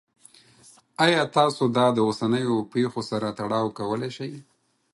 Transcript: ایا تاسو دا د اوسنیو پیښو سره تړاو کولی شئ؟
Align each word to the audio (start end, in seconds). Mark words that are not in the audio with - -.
ایا 1.05 1.21
تاسو 1.37 1.63
دا 1.77 1.85
د 1.93 1.97
اوسنیو 2.07 2.57
پیښو 2.73 3.01
سره 3.09 3.27
تړاو 3.39 3.67
کولی 3.79 4.11
شئ؟ 4.17 4.31